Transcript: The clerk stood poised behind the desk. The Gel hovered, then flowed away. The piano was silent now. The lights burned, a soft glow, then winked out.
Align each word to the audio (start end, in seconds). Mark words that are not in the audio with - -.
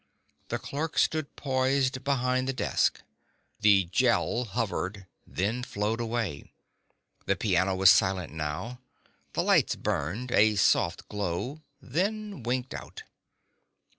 The 0.47 0.57
clerk 0.57 0.97
stood 0.97 1.35
poised 1.35 2.03
behind 2.03 2.47
the 2.47 2.53
desk. 2.53 3.03
The 3.59 3.83
Gel 3.91 4.45
hovered, 4.45 5.05
then 5.27 5.61
flowed 5.61 6.01
away. 6.01 6.51
The 7.27 7.35
piano 7.35 7.75
was 7.75 7.91
silent 7.91 8.33
now. 8.33 8.79
The 9.33 9.43
lights 9.43 9.75
burned, 9.75 10.31
a 10.31 10.55
soft 10.55 11.07
glow, 11.07 11.61
then 11.79 12.41
winked 12.41 12.73
out. 12.73 13.03